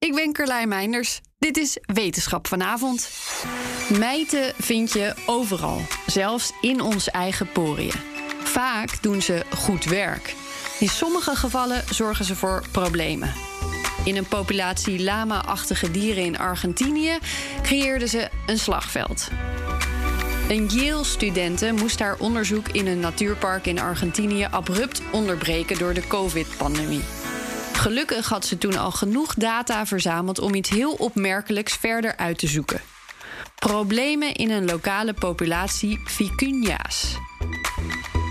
[0.00, 1.20] Ik ben Carlijn Meinders.
[1.38, 3.10] Dit is Wetenschap vanavond.
[3.98, 7.92] Mijten vind je overal, zelfs in onze eigen poriën.
[8.44, 10.34] Vaak doen ze goed werk.
[10.78, 13.34] In sommige gevallen zorgen ze voor problemen.
[14.04, 17.18] In een populatie lama-achtige dieren in Argentinië
[17.62, 19.28] creëerden ze een slagveld.
[20.48, 27.19] Een Yale-studente moest haar onderzoek in een natuurpark in Argentinië abrupt onderbreken door de COVID-pandemie.
[27.80, 32.46] Gelukkig had ze toen al genoeg data verzameld om iets heel opmerkelijks verder uit te
[32.46, 32.80] zoeken.
[33.54, 37.16] Problemen in een lokale populatie vicunia's.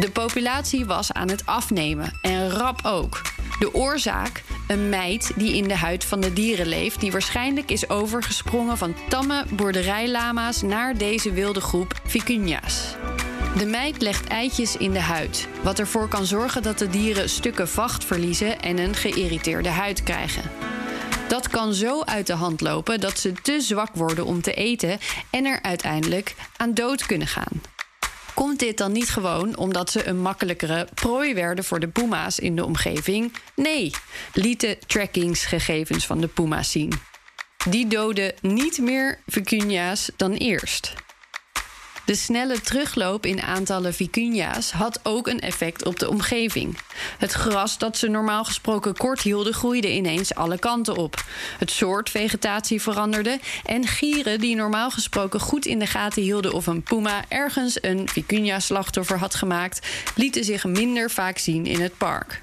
[0.00, 3.22] De populatie was aan het afnemen en rap ook.
[3.58, 4.42] De oorzaak?
[4.66, 8.94] Een mijt die in de huid van de dieren leeft, die waarschijnlijk is overgesprongen van
[9.08, 12.94] tamme boerderijlama's naar deze wilde groep vicunia's.
[13.58, 17.68] De mijt legt eitjes in de huid, wat ervoor kan zorgen dat de dieren stukken
[17.68, 20.50] vacht verliezen en een geïrriteerde huid krijgen.
[21.28, 24.98] Dat kan zo uit de hand lopen dat ze te zwak worden om te eten
[25.30, 27.62] en er uiteindelijk aan dood kunnen gaan.
[28.34, 32.56] Komt dit dan niet gewoon omdat ze een makkelijkere prooi werden voor de puma's in
[32.56, 33.32] de omgeving?
[33.56, 33.90] Nee,
[34.32, 36.92] lieten trackingsgegevens van de puma's zien.
[37.68, 41.03] Die doden niet meer vicunia's dan eerst.
[42.04, 46.78] De snelle terugloop in aantallen vicunia's had ook een effect op de omgeving.
[47.18, 51.24] Het gras dat ze normaal gesproken kort hielden, groeide ineens alle kanten op.
[51.58, 56.66] Het soort vegetatie veranderde en gieren die normaal gesproken goed in de gaten hielden of
[56.66, 62.42] een puma ergens een vicunia-slachtoffer had gemaakt, lieten zich minder vaak zien in het park.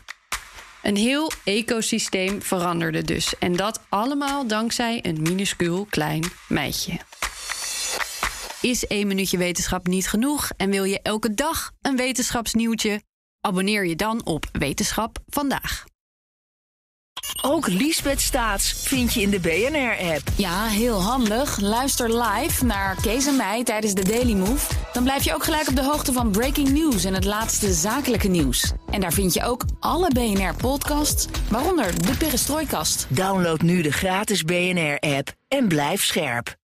[0.81, 3.33] Een heel ecosysteem veranderde dus.
[3.39, 6.99] En dat allemaal dankzij een minuscuul klein meisje.
[8.61, 13.01] Is één minuutje wetenschap niet genoeg en wil je elke dag een wetenschapsnieuwtje?
[13.39, 15.83] Abonneer je dan op Wetenschap vandaag.
[17.41, 20.21] Ook Liesbeth Staats vind je in de BNR-app.
[20.35, 21.59] Ja, heel handig.
[21.59, 24.73] Luister live naar Kees en mij tijdens de Daily Move.
[24.93, 28.27] Dan blijf je ook gelijk op de hoogte van breaking news en het laatste zakelijke
[28.27, 28.71] nieuws.
[28.89, 33.07] En daar vind je ook alle BNR-podcasts, waaronder de Perestrooikast.
[33.09, 36.59] Download nu de gratis BNR-app en blijf scherp.